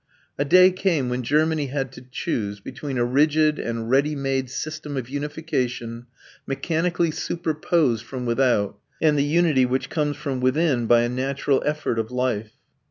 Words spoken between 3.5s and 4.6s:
and ready made